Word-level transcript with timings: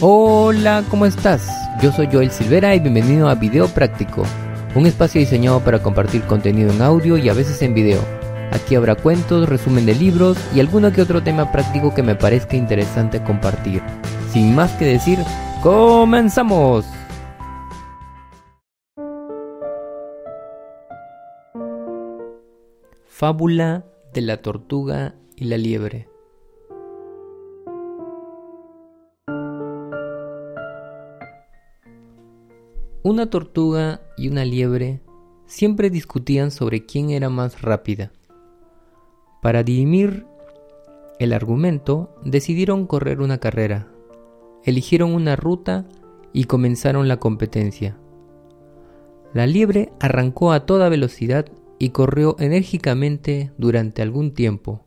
Hola, 0.00 0.84
¿cómo 0.90 1.06
estás? 1.06 1.50
Yo 1.82 1.90
soy 1.90 2.08
Joel 2.12 2.30
Silvera 2.30 2.72
y 2.72 2.78
bienvenido 2.78 3.28
a 3.28 3.34
Video 3.34 3.66
Práctico, 3.66 4.22
un 4.76 4.86
espacio 4.86 5.20
diseñado 5.20 5.58
para 5.58 5.82
compartir 5.82 6.22
contenido 6.22 6.70
en 6.70 6.80
audio 6.82 7.18
y 7.18 7.28
a 7.28 7.34
veces 7.34 7.60
en 7.62 7.74
video. 7.74 8.00
Aquí 8.52 8.76
habrá 8.76 8.94
cuentos, 8.94 9.48
resumen 9.48 9.86
de 9.86 9.96
libros 9.96 10.38
y 10.54 10.60
alguno 10.60 10.92
que 10.92 11.02
otro 11.02 11.24
tema 11.24 11.50
práctico 11.50 11.92
que 11.92 12.04
me 12.04 12.14
parezca 12.14 12.54
interesante 12.54 13.20
compartir. 13.24 13.82
Sin 14.32 14.54
más 14.54 14.70
que 14.74 14.84
decir, 14.84 15.18
¡comenzamos! 15.64 16.86
Fábula 23.04 23.84
de 24.14 24.20
la 24.20 24.36
tortuga 24.36 25.16
y 25.34 25.46
la 25.46 25.56
liebre. 25.56 26.08
Una 33.04 33.30
tortuga 33.30 34.00
y 34.16 34.28
una 34.28 34.44
liebre 34.44 35.00
siempre 35.46 35.88
discutían 35.88 36.50
sobre 36.50 36.84
quién 36.84 37.10
era 37.10 37.28
más 37.28 37.62
rápida. 37.62 38.10
Para 39.40 39.62
dirimir 39.62 40.26
el 41.20 41.32
argumento, 41.32 42.12
decidieron 42.24 42.86
correr 42.86 43.20
una 43.20 43.38
carrera, 43.38 43.86
eligieron 44.64 45.14
una 45.14 45.36
ruta 45.36 45.86
y 46.32 46.44
comenzaron 46.44 47.06
la 47.06 47.18
competencia. 47.18 47.96
La 49.32 49.46
liebre 49.46 49.92
arrancó 50.00 50.50
a 50.50 50.66
toda 50.66 50.88
velocidad 50.88 51.46
y 51.78 51.90
corrió 51.90 52.34
enérgicamente 52.40 53.52
durante 53.58 54.02
algún 54.02 54.34
tiempo. 54.34 54.84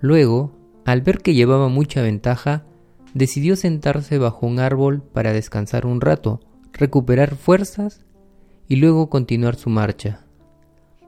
Luego, 0.00 0.56
al 0.84 1.02
ver 1.02 1.18
que 1.18 1.34
llevaba 1.34 1.68
mucha 1.68 2.02
ventaja, 2.02 2.66
decidió 3.14 3.54
sentarse 3.54 4.18
bajo 4.18 4.46
un 4.46 4.58
árbol 4.58 5.02
para 5.02 5.32
descansar 5.32 5.86
un 5.86 6.00
rato, 6.00 6.40
recuperar 6.76 7.36
fuerzas 7.36 8.04
y 8.68 8.76
luego 8.76 9.08
continuar 9.08 9.56
su 9.56 9.70
marcha. 9.70 10.24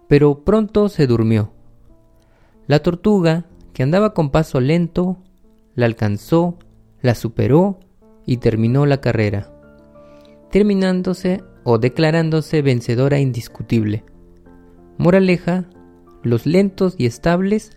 Pero 0.08 0.44
pronto 0.44 0.88
se 0.88 1.06
durmió. 1.06 1.52
La 2.66 2.80
tortuga, 2.80 3.46
que 3.72 3.82
andaba 3.82 4.14
con 4.14 4.30
paso 4.30 4.60
lento, 4.60 5.18
la 5.74 5.86
alcanzó, 5.86 6.58
la 7.00 7.14
superó 7.14 7.78
y 8.26 8.38
terminó 8.38 8.86
la 8.86 9.00
carrera, 9.00 9.50
terminándose 10.50 11.42
o 11.64 11.78
declarándose 11.78 12.62
vencedora 12.62 13.18
indiscutible. 13.20 14.04
Moraleja, 14.96 15.66
los 16.22 16.46
lentos 16.46 16.94
y 16.98 17.06
estables 17.06 17.70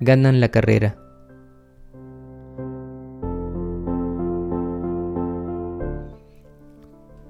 ganan 0.00 0.40
la 0.40 0.48
carrera. 0.48 1.05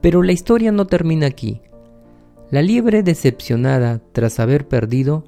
Pero 0.06 0.22
la 0.22 0.30
historia 0.30 0.70
no 0.70 0.86
termina 0.86 1.26
aquí. 1.26 1.62
La 2.52 2.62
liebre 2.62 3.02
decepcionada 3.02 4.00
tras 4.12 4.38
haber 4.38 4.68
perdido 4.68 5.24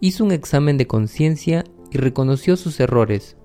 hizo 0.00 0.24
un 0.24 0.32
examen 0.32 0.78
de 0.78 0.86
conciencia 0.86 1.64
y 1.90 1.98
reconoció 1.98 2.56
sus 2.56 2.80
errores. 2.80 3.36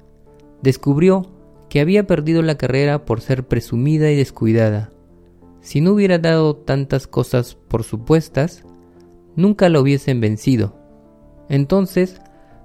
Descubrió 0.62 1.30
que 1.68 1.82
había 1.82 2.08
perdido 2.08 2.42
la 2.42 2.58
carrera 2.58 3.04
por 3.04 3.20
ser 3.20 3.46
presumida 3.46 4.10
y 4.12 4.16
descuidada. 4.16 4.90
Si 5.60 5.82
no 5.82 5.92
hubiera 5.92 6.20
dado 6.20 6.56
tantas 6.56 7.06
cosas 7.06 7.56
por 7.68 7.84
supuestas, 7.84 8.64
nunca 9.36 9.68
la 9.68 9.82
hubiesen 9.82 10.22
vencido. 10.22 10.78
Entonces, 11.50 12.22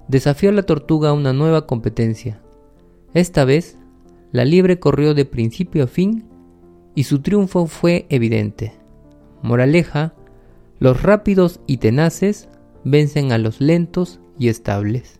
desafió 0.07 0.51
a 0.51 0.53
la 0.53 0.63
tortuga 0.63 1.09
a 1.09 1.13
una 1.13 1.33
nueva 1.33 1.67
competencia. 1.67 2.41
Esta 3.13 3.43
vez, 3.43 3.77
la 4.31 4.45
liebre 4.45 4.79
corrió 4.79 5.13
de 5.13 5.25
principio 5.25 5.83
a 5.83 5.87
fin 5.87 6.29
y 6.95 7.03
su 7.03 7.21
triunfo 7.21 7.65
fue 7.67 8.05
evidente. 8.09 8.73
Moraleja, 9.41 10.13
los 10.79 11.01
rápidos 11.01 11.59
y 11.67 11.77
tenaces 11.77 12.49
vencen 12.83 13.31
a 13.31 13.37
los 13.37 13.61
lentos 13.61 14.19
y 14.37 14.49
estables. 14.49 15.19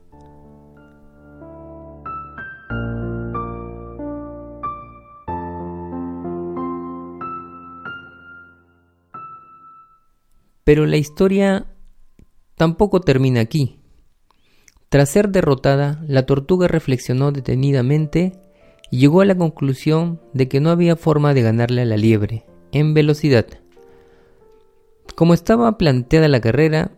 Pero 10.64 10.86
la 10.86 10.98
historia 10.98 11.68
tampoco 12.56 13.02
termina 13.02 13.42
aquí. 13.42 13.80
Tras 14.90 15.10
ser 15.10 15.30
derrotada, 15.30 16.04
la 16.08 16.26
tortuga 16.26 16.68
reflexionó 16.68 17.32
detenidamente 17.32 18.43
llegó 19.00 19.22
a 19.22 19.26
la 19.26 19.36
conclusión 19.36 20.22
de 20.34 20.48
que 20.48 20.60
no 20.60 20.70
había 20.70 20.96
forma 20.96 21.34
de 21.34 21.42
ganarle 21.42 21.82
a 21.82 21.86
la 21.86 21.98
liebre 21.98 22.46
en 22.72 22.94
velocidad. 22.94 23.48
Como 25.16 25.34
estaba 25.34 25.78
planteada 25.78 26.28
la 26.28 26.42
carrera, 26.42 26.92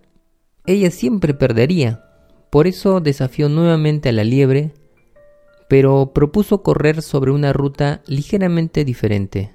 ella 0.66 0.92
siempre 0.92 1.34
perdería. 1.34 2.04
Por 2.50 2.68
eso 2.68 3.00
desafió 3.00 3.50
nuevamente 3.50 4.10
a 4.10 4.12
la 4.12 4.24
liebre, 4.24 4.74
pero 5.70 6.12
propuso 6.14 6.64
correr 6.64 7.02
sobre 7.02 7.32
una 7.32 7.54
ruta 7.54 8.02
ligeramente 8.08 8.86
diferente. 8.86 9.54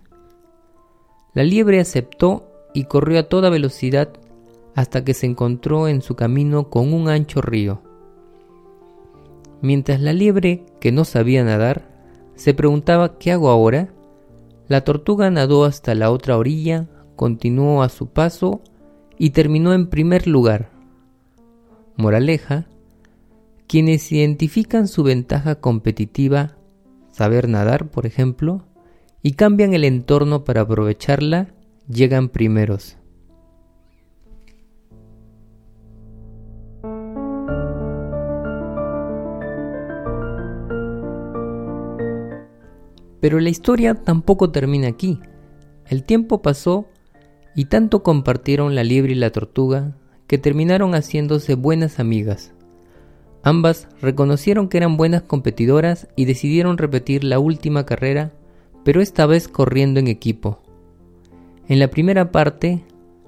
La 1.34 1.44
liebre 1.44 1.80
aceptó 1.80 2.50
y 2.74 2.84
corrió 2.84 3.20
a 3.20 3.24
toda 3.24 3.50
velocidad 3.50 4.10
hasta 4.74 5.04
que 5.04 5.14
se 5.14 5.26
encontró 5.26 5.88
en 5.88 6.02
su 6.02 6.14
camino 6.14 6.70
con 6.70 6.92
un 6.92 7.08
ancho 7.08 7.40
río. 7.40 7.82
Mientras 9.62 10.00
la 10.00 10.12
liebre, 10.12 10.64
que 10.80 10.90
no 10.90 11.04
sabía 11.04 11.44
nadar, 11.44 11.89
se 12.40 12.54
preguntaba 12.54 13.18
¿qué 13.18 13.32
hago 13.32 13.50
ahora? 13.50 13.92
La 14.66 14.82
tortuga 14.82 15.30
nadó 15.30 15.66
hasta 15.66 15.94
la 15.94 16.10
otra 16.10 16.38
orilla, 16.38 16.88
continuó 17.14 17.82
a 17.82 17.90
su 17.90 18.06
paso 18.06 18.62
y 19.18 19.30
terminó 19.30 19.74
en 19.74 19.90
primer 19.90 20.26
lugar. 20.26 20.70
Moraleja, 21.98 22.66
quienes 23.66 24.10
identifican 24.10 24.88
su 24.88 25.02
ventaja 25.02 25.56
competitiva, 25.56 26.56
saber 27.12 27.46
nadar 27.46 27.90
por 27.90 28.06
ejemplo, 28.06 28.64
y 29.22 29.32
cambian 29.32 29.74
el 29.74 29.84
entorno 29.84 30.42
para 30.42 30.62
aprovecharla, 30.62 31.52
llegan 31.90 32.30
primeros. 32.30 32.96
Pero 43.20 43.40
la 43.40 43.50
historia 43.50 43.94
tampoco 43.94 44.50
termina 44.50 44.88
aquí. 44.88 45.20
El 45.86 46.04
tiempo 46.04 46.42
pasó 46.42 46.86
y 47.54 47.66
tanto 47.66 48.02
compartieron 48.02 48.74
la 48.74 48.84
liebre 48.84 49.12
y 49.12 49.16
la 49.16 49.30
tortuga 49.30 49.96
que 50.26 50.38
terminaron 50.38 50.94
haciéndose 50.94 51.54
buenas 51.54 51.98
amigas. 51.98 52.52
Ambas 53.42 53.88
reconocieron 54.00 54.68
que 54.68 54.76
eran 54.76 54.96
buenas 54.96 55.22
competidoras 55.22 56.08
y 56.14 56.26
decidieron 56.26 56.78
repetir 56.78 57.24
la 57.24 57.38
última 57.38 57.86
carrera, 57.86 58.32
pero 58.84 59.00
esta 59.00 59.26
vez 59.26 59.48
corriendo 59.48 59.98
en 59.98 60.08
equipo. 60.08 60.60
En 61.66 61.78
la 61.78 61.88
primera 61.88 62.32
parte, 62.32 62.84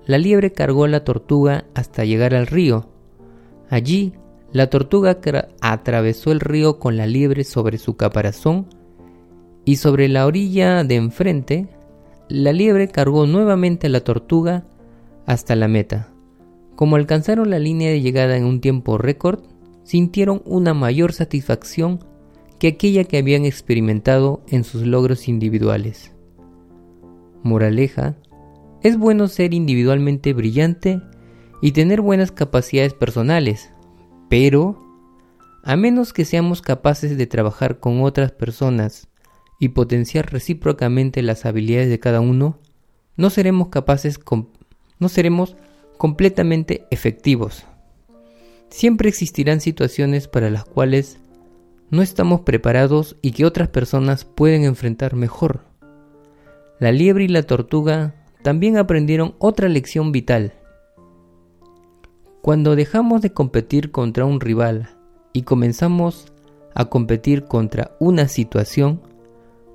la 0.06 0.19
liebre 0.19 0.53
cargó 0.53 0.87
la 0.87 1.05
tortuga 1.05 1.65
hasta 1.75 2.05
llegar 2.05 2.35
al 2.35 2.47
río. 2.47 2.89
Allí, 3.71 4.12
la 4.53 4.69
tortuga 4.69 5.19
atravesó 5.61 6.31
el 6.31 6.41
río 6.41 6.79
con 6.79 6.97
la 6.97 7.06
liebre 7.06 7.43
sobre 7.44 7.79
su 7.79 7.97
caparazón 7.97 8.67
y 9.64 9.76
sobre 9.76 10.09
la 10.09 10.26
orilla 10.26 10.85
de 10.85 10.97
enfrente, 10.97 11.69
la 12.29 12.53
liebre 12.53 12.88
cargó 12.88 13.26
nuevamente 13.26 13.87
a 13.87 13.91
la 13.91 14.00
tortuga 14.00 14.64
hasta 15.26 15.55
la 15.55 15.69
meta. 15.69 16.09
Como 16.75 16.97
alcanzaron 16.97 17.50
la 17.50 17.59
línea 17.59 17.91
de 17.91 18.00
llegada 18.00 18.37
en 18.37 18.44
un 18.44 18.61
tiempo 18.61 18.99
récord, 18.99 19.41
sintieron 19.85 20.43
una 20.44 20.75
mayor 20.75 21.12
satisfacción 21.12 22.00
que 22.59 22.69
aquella 22.69 23.05
que 23.05 23.19
habían 23.19 23.44
experimentado 23.44 24.43
en 24.49 24.64
sus 24.64 24.87
logros 24.87 25.29
individuales. 25.29 26.12
Moraleja, 27.43 28.17
es 28.82 28.97
bueno 28.97 29.29
ser 29.29 29.55
individualmente 29.55 30.32
brillante 30.32 31.00
y 31.61 31.73
tener 31.73 32.00
buenas 32.00 32.32
capacidades 32.32 32.94
personales, 32.94 33.73
pero 34.29 34.81
a 35.62 35.76
menos 35.76 36.12
que 36.12 36.25
seamos 36.25 36.62
capaces 36.62 37.17
de 37.17 37.26
trabajar 37.26 37.79
con 37.79 38.03
otras 38.03 38.32
personas 38.32 39.08
y 39.62 39.69
potenciar 39.69 40.32
recíprocamente 40.32 41.23
las 41.23 41.47
habilidades 41.47 41.88
de 41.88 42.00
cada 42.00 42.20
uno, 42.20 42.59
no 43.17 43.31
seremos 43.31 43.69
capaces, 43.69 44.19
no 44.99 45.09
seremos 45.09 45.55
completamente 45.99 46.85
efectivos. 46.91 47.64
Siempre 48.70 49.09
existirán 49.09 49.61
situaciones 49.61 50.26
para 50.26 50.50
las 50.50 50.64
cuales 50.64 51.20
no 51.91 52.03
estamos 52.03 52.41
preparados 52.41 53.14
y 53.23 53.31
que 53.31 53.44
otras 53.44 53.69
personas 53.69 54.25
pueden 54.25 54.64
enfrentar 54.64 55.14
mejor. 55.14 55.61
La 56.81 56.91
liebre 56.91 57.23
y 57.23 57.29
la 57.29 57.44
tortuga 57.44 58.17
también 58.43 58.76
aprendieron 58.76 59.37
otra 59.38 59.69
lección 59.69 60.11
vital. 60.11 60.55
Cuando 62.41 62.75
dejamos 62.75 63.23
de 63.23 63.32
competir 63.32 63.93
contra 63.93 64.25
un 64.25 64.41
rival 64.41 64.91
y 65.32 65.43
comenzamos 65.43 66.32
a 66.75 66.87
competir 66.87 67.44
contra 67.44 67.93
una 68.00 68.26
situación, 68.26 69.12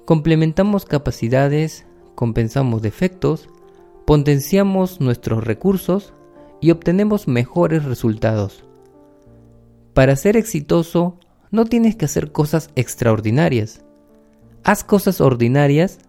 complementamos 0.07 0.86
capacidades, 0.86 1.86
compensamos 2.15 2.81
defectos, 2.81 3.50
potenciamos 4.06 5.01
nuestros 5.01 5.44
recursos 5.44 6.13
y 6.62 6.71
obtenemos 6.71 7.27
mejores 7.27 7.83
resultados. 7.83 8.63
Para 9.94 10.15
ser 10.15 10.38
exitoso, 10.38 11.19
no 11.51 11.65
tienes 11.65 11.98
que 11.98 12.06
hacer 12.06 12.31
cosas 12.31 12.69
extraordinarias. 12.77 13.83
Haz 14.63 14.86
cosas 14.86 15.19
ordinarias 15.19 16.00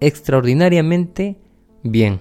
extraordinariamente 0.00 1.40
bien. 1.82 2.20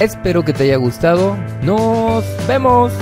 Espero 0.00 0.44
que 0.44 0.52
te 0.52 0.64
haya 0.64 0.76
gustado. 0.76 1.36
Nos 1.62 2.24
vemos. 2.46 2.92